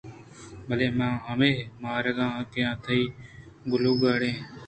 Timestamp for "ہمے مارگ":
1.27-2.17